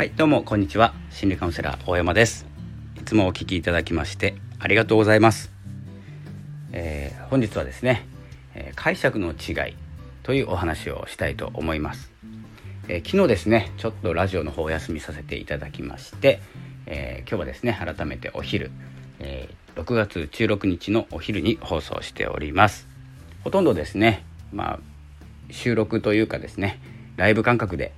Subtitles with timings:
[0.00, 0.94] はいどうもこんにちは。
[1.10, 2.46] 心理カウンセラー大山です。
[2.98, 5.50] いつもお聞きいただきましてありがとうございます、
[6.72, 8.08] えー、本日はですね、
[8.54, 9.76] えー、解釈の違い
[10.22, 12.10] というお話をしたいと思います、
[12.88, 16.40] えー、昨日ですねちょっとラジオの方お休みさせていただきまして、
[16.86, 18.70] え今日はですね改めてお昼、
[19.18, 22.88] え6月16日のお昼に放送しております。
[23.44, 24.78] ほとんどですねまあ
[25.50, 26.80] 収録というかですね
[27.18, 27.92] ライブ感覚で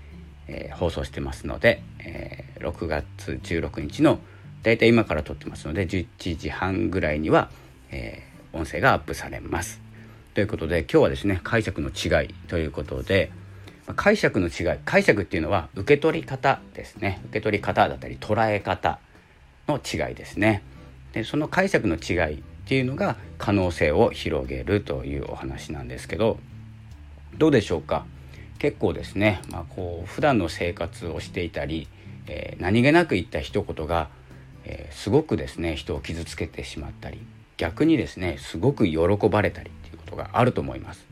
[0.52, 4.20] えー、放送してますので、えー、6月16日の
[4.62, 7.50] だいたい今から撮ってますので11時半ぐらいには、
[7.90, 9.80] えー、音声がアップされます。
[10.34, 13.30] ということで今日はですね解釈の違いということで
[13.96, 18.98] 解釈の違い解釈っていうのは受け取り方ですね受け取り方だったり捉え方
[19.68, 20.62] の違いですね。
[21.12, 26.38] でその解釈の違いっていうのが可能性を広げるというお話なんですけど
[27.36, 28.06] どうでしょうか？
[28.62, 31.88] 結構ですね、まあ、こう普段の生活をしていたり、
[32.28, 34.08] えー、何気なく言った一言が、
[34.64, 37.18] えー、すごくですね人を傷つけてしまったり
[37.56, 41.04] 逆にですねすごく喜ばれたりっていうことがあると思います。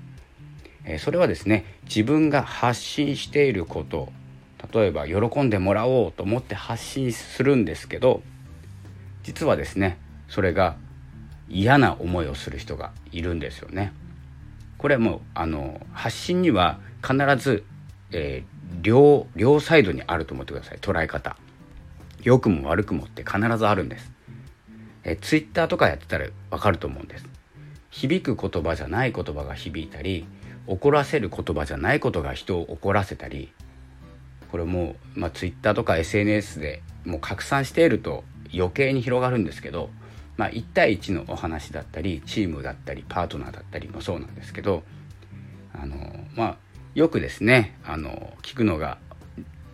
[0.84, 4.12] えー、それはですね自分が発信していること
[4.72, 8.22] 例えば喜んでもらおうと思って発信するんですけど
[9.24, 9.98] 実はですね
[10.28, 10.76] それが
[11.48, 13.92] 嫌な思いをする人がいるんですよね。
[14.78, 17.64] これもあの発信には必ず、
[18.12, 20.78] えー、両両サイドにあると思ってください。
[20.78, 21.36] 捉え方。
[22.22, 24.12] 良くも悪くもって必ずあるんです、
[25.04, 27.24] えー、ツイッターとかやってたらわかると思うんです。
[27.90, 30.26] 響く言葉じゃない言葉が響いたり
[30.66, 33.52] 怒らせる言葉じゃないことが人を怒らせたり
[34.50, 39.90] これもう、まあ、ツイッターとか SNS でもう拡散していると余計に広がるんですけど、
[40.36, 44.82] まあ、1対1のお話だったりチームだったりパートナーだったりもそうなんですけど
[45.72, 45.96] あの
[46.34, 46.56] まあ
[46.94, 48.98] よくですねあの聞くのが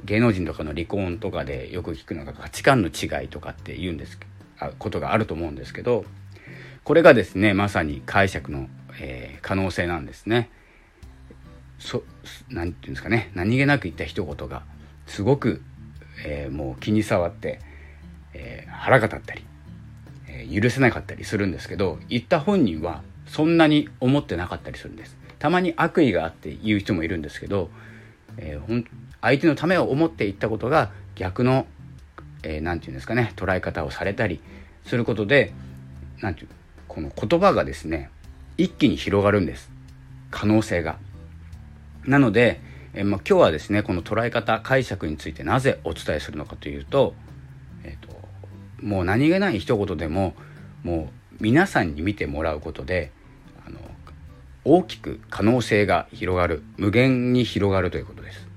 [0.05, 4.19] 芸能人とかの離婚とかでよく聞くのが価値観の違いとかって言うんです
[4.59, 6.05] あことがあると思うんですけど
[6.84, 8.69] これがですねまさに解釈の、
[9.00, 10.50] えー、可能性なんですね。
[11.78, 12.05] そ
[12.49, 14.62] なんていうんですかね何気なく言った一言が
[15.06, 15.60] すごく、
[16.25, 17.60] えー、もう気に障って、
[18.32, 19.44] えー、腹が立ったり、
[20.26, 25.16] え許せなかったりするんですけど言った本人はそんなに思ってなかったりするんです。
[25.39, 27.71] たまに悪意があって言う人もいるんですけど、
[28.39, 28.85] えー、
[29.21, 31.67] 相手のためを思って言ったことが逆の
[32.43, 34.41] 何、えー、て言うんですかね捉え方をされたり
[34.85, 35.53] することで
[36.21, 36.53] 何て言う
[36.89, 38.11] この言葉がですね
[38.57, 39.71] 一気に広がるんです
[40.31, 40.99] 可能性が。
[42.05, 42.61] なので、
[42.95, 47.15] えー、まあ、今日はですねこの捉え方解釈についてなぜお伝えするのかというと,、
[47.85, 48.17] えーと
[48.81, 50.35] もう何気ない一言でも
[50.83, 53.11] もう皆さんに見てもらうことで
[54.69, 58.49] 大きく可能性が広がる無限に広がるということです。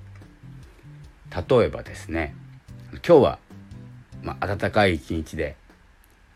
[1.30, 2.36] 例えばですね
[2.94, 3.40] 今日は、
[4.24, 5.56] まあ、暖かい一日で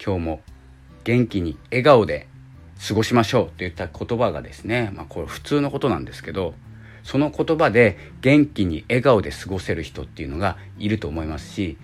[0.04, 0.42] 今日も
[1.04, 2.28] 元気に笑顔で
[2.88, 6.54] 過ごしましょうといった言葉がですね、まあ、これ普通のことなんですけど
[7.04, 11.78] その言葉で元気に笑顔で過ごせる人っていうのがいると思いますし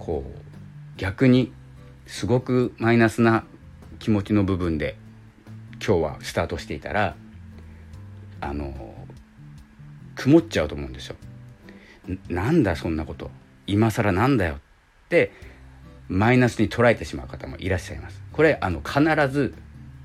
[0.00, 1.52] こう逆に
[2.06, 3.44] すごくマイナスな
[4.00, 4.96] 気持ちの部分で
[5.74, 7.14] 今日はスタートしていたら
[8.40, 8.94] あの
[10.14, 11.16] 曇っちゃうと思うんですよ。
[12.28, 13.30] なんだそんなこと
[13.66, 14.58] 今更なんだよっ
[15.08, 15.32] て
[16.08, 18.22] マイナスに捉えてしまう方もいらっしゃいます。
[18.32, 19.54] これあの必ず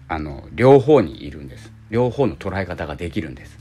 [0.07, 1.71] あの両方にいるんです。
[1.89, 3.59] 両方の捉え方ができるんです。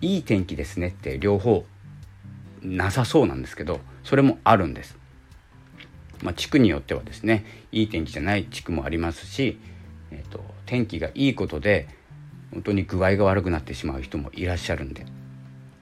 [0.00, 1.64] いい天気ですねって両方
[2.62, 4.96] なさそうなんですけどそれもあるんです。
[6.22, 9.58] まあ、地区によってはですねいい天気じゃない地区もありますし、
[10.10, 11.88] えーと天気がいいことで
[12.56, 15.04] 本当に具合が悪くなってしまう人もいらっしゃるんで。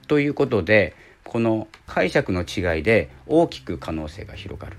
[0.09, 0.93] ということで
[1.23, 4.75] この解釈の違いで大きく可能性が広がる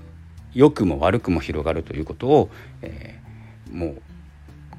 [0.52, 2.50] 良くも悪くも広がるということを、
[2.82, 4.02] えー、もう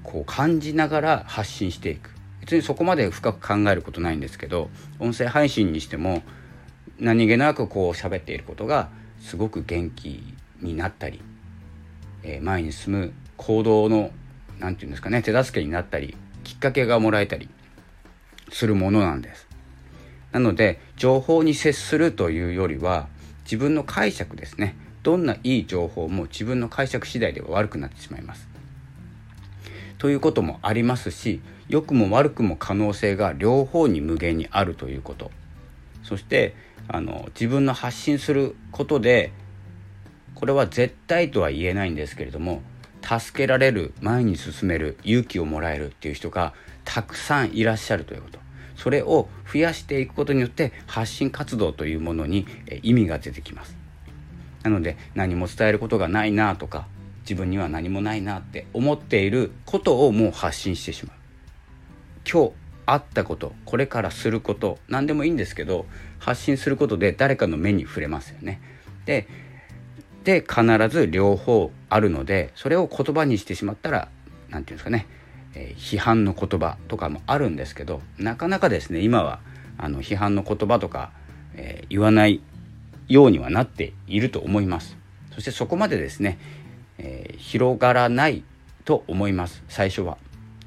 [0.04, 4.70] こう感じながら発信していく別にそこまで深く考えることないんですけど
[5.00, 6.22] 音声配信にしても
[7.00, 8.90] 何気なくこう喋っていることが
[9.20, 11.20] すごく元気になったり、
[12.22, 14.12] えー、前に進む行動の
[14.60, 16.16] 何て言うんですかね手助けになったり
[16.48, 17.50] きっかけがもらえたり
[18.54, 19.48] するものなんです。
[20.32, 23.10] なので情報に接するというよりは
[23.44, 28.48] 自分の解釈ですねどんないい情報も自分の解釈次第では悪くなってしまいます。
[29.98, 35.32] ということもありますし良くも悪くも可能性が両方に無限にあるということ
[36.04, 36.56] そして
[36.88, 39.34] あの自分の発信することで
[40.36, 42.62] これは絶対とは言えないんですけれども
[43.08, 48.40] 助けられる前に進める勇気をもらえるっていう人がたくさんいらっしゃるということ。
[48.76, 52.46] それを増やしていくことによって発信活動というものに
[52.84, 53.76] 意味が出てきます。
[54.64, 56.88] なので何も伝えることがないなとか
[57.22, 61.18] 自分には何もないなって思っていることをもう発信してしまう。
[62.30, 62.52] 今日
[62.86, 65.86] あったことこれからすること何でもいいんですけど
[66.20, 68.62] 発信することで誰かの目に触れますよね。
[69.06, 69.28] で
[70.28, 74.10] で必ず両方あるのでそれを言葉にしてしまったら
[74.50, 75.08] 何て言うんですかね
[75.58, 79.40] えー、批判の言葉とかもあるんですけどなかなかですね今は
[79.78, 81.12] あの批判の言葉とか、
[81.56, 82.42] えー、言わない
[83.08, 84.98] ようにはなっていると思います
[85.34, 86.38] そしてそこまでですね、
[87.00, 88.44] えー、広がらない
[88.86, 90.18] と思います最初は。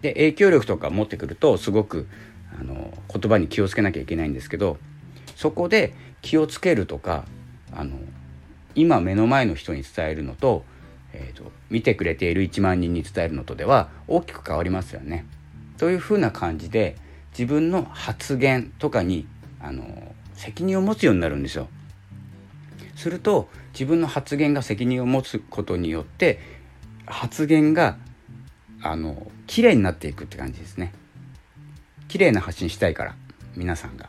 [0.02, 2.08] で影響力とか持ってくるとすごく
[2.58, 4.78] あの言葉に気をつけなきゃいけないんですけど
[5.36, 7.26] そこで気をつけるとか
[7.72, 7.98] あの
[8.75, 10.64] 今目の前の人に伝えるのと
[11.12, 15.26] えーと、見てくれている1万人に伝えるのとでは大きく変わりますよね。
[15.76, 16.96] というふうな感じで
[17.32, 19.26] 自分の発言とかに
[19.61, 19.84] あの
[20.34, 21.69] 責任を持つようになるんですよ。
[22.94, 26.38] すると自分の発言が責任を持つことによって
[27.06, 27.96] 発言が
[28.82, 30.93] あの綺麗になっていくって感じですね。
[32.08, 33.16] 綺麗な発信したいから
[33.56, 34.08] 皆さんが。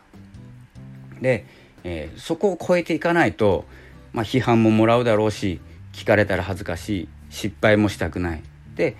[1.22, 1.46] で、
[1.84, 3.66] えー、そこを超えていかないと、
[4.14, 5.60] まあ、批判ももらうだろうし
[5.94, 8.44] 聞かれたら恥ずかしい失敗もしたくない。
[8.76, 8.96] で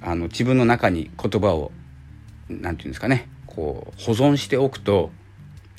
[0.00, 1.72] あの自分の中に言葉を
[2.48, 5.10] 何て言うんですかねこう保存しておくと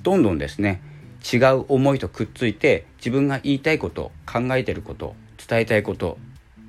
[0.03, 0.81] どんどんですね
[1.31, 5.15] 違う思いとくっついて自分が言いたいこと考えてること
[5.47, 6.17] 伝えたいこと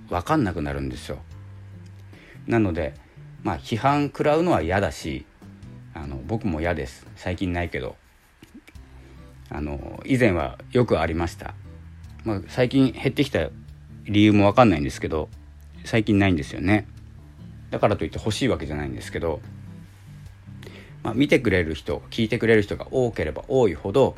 [0.08, 1.18] 分かんなくなるんですよ。
[2.46, 2.94] なので
[3.42, 5.26] まあ批判食らうのは嫌だし
[5.94, 7.06] あの僕も嫌です。
[7.16, 7.96] 最近ないけど。
[9.50, 11.54] あの以前はよくありました、
[12.28, 13.48] まあ、最近減ってきた
[14.04, 15.30] 理由も分かんないんですけど
[15.86, 16.86] 最近ないんですよね。
[17.70, 19.40] だからといって欲しいわけじゃないんですけど、
[21.02, 24.14] まあ、見てくれる人聞いてくれる人が多ければ多いほど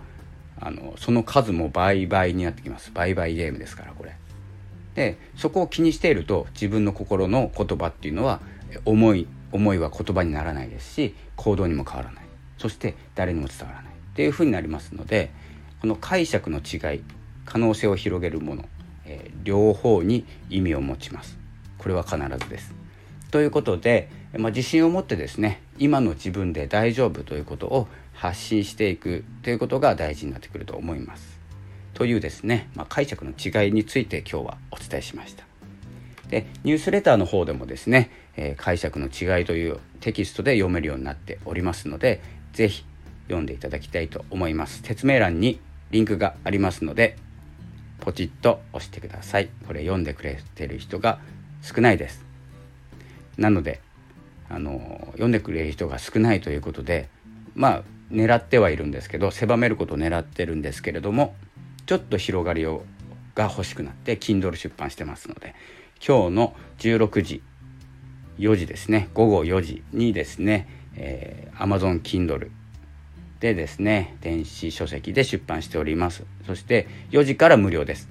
[0.58, 2.90] あのその数も倍々になってきます。
[2.92, 4.16] 倍々ゲームですからこれ。
[4.96, 8.40] でそこを気にしていると自分の心の言葉っていうのは
[8.84, 12.24] 思い思いは言葉にならないですし行動にも変わらない。
[12.58, 13.92] そして誰にも伝わらない。
[13.92, 15.30] っていうふうになりますので
[15.80, 17.02] この解釈の違い
[17.50, 18.64] 可能性を広げるもの
[19.10, 21.38] え両方に意味を持ちます。
[21.78, 22.74] これは必ずです。
[23.30, 31.40] ということで、まあ、自信を持ってですね今の自分で大丈夫ということを発信していくということが大事になってくると思います。
[31.94, 35.44] というですね、まあ、解釈の違いについて今日はお伝えしました。
[36.28, 42.22] でニュースレターの方でもですね、えー、解釈の違いというテキストで読めるようになっておりますので
[42.52, 42.84] 是非
[43.24, 44.82] 読んでいただきたいと思います。
[44.82, 45.60] 説明欄に
[45.90, 47.16] リンクがありますので
[48.00, 49.48] ポチッと押してください。
[49.66, 51.20] これ読んでくれてる人が
[51.62, 52.24] 少ないです。
[53.38, 53.80] なので
[54.48, 57.08] あの読んでくれる人が少ないということで
[57.54, 61.34] まあ狙ってはいるんですけど狭めることを狙ってるんですけれども
[61.86, 62.84] ちょっと広がりを
[63.34, 65.54] が欲しくなって Kindle 出版してますので
[66.04, 67.42] 今日の16時
[68.38, 69.10] 4時ですね。
[69.12, 72.50] 午後4時にですね、えー、Amazon Kindle
[73.40, 76.24] でですね電子書籍で出版しております。
[76.46, 78.08] そして4時から無料です。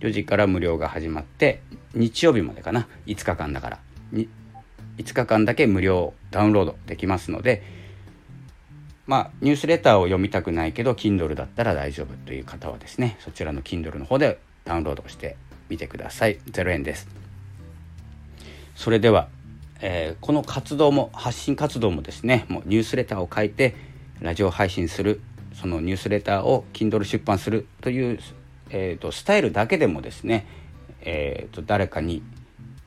[0.00, 1.62] 4時から無料が始まって
[1.94, 2.86] 日曜日までかな。
[3.06, 3.78] 5日間だから。
[4.12, 7.62] 5日間だけ無料ダウンロードできますので
[9.06, 15.36] まあニュースレターを読みたくないけど Kindle だったら大丈夫という方はですねそちらの Kindle の方でダウンロードして
[15.68, 16.38] みてください。
[16.50, 17.08] 0円です。
[18.74, 19.28] それでは、
[19.80, 23.74] えー、この活動も発信活動もですねもうニュースレターを書いて
[24.20, 25.20] ラジオ配信する
[25.52, 28.18] そのニュースレターを Kindle 出版するという、
[28.70, 30.46] えーと、スタイルだけでもですね、
[31.00, 32.22] えーと、誰かに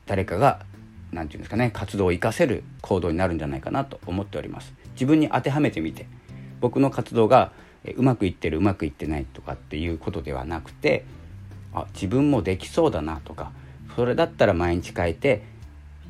[0.06, 0.64] 誰かが
[1.12, 4.74] 何て言うんですかね活動を生かせる行動になるんじゃないかなと思っております。
[4.92, 6.06] 自分に当てはめてみて
[6.60, 7.52] 僕の活動が
[7.96, 11.04] うまくいってるうまくいってないとかっていうことではなくて
[11.72, 13.52] あ自分もできそうだなとか
[13.96, 15.42] それだったら毎日書いて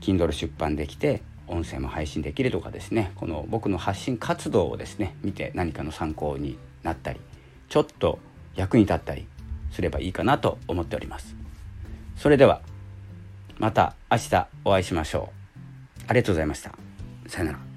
[0.00, 7.20] Kindle 出版できて音声も配信できるとかですねこの僕の発信活動をですね見て何かの参考になったり
[7.68, 8.18] ちょっと
[8.54, 9.26] 役に立ったり
[9.72, 11.36] すればいいかなと思っております。
[12.16, 12.62] それでは
[13.58, 16.04] また明日お会いしましょう。
[16.08, 16.72] ありがとうございました。
[17.28, 17.69] さよなら。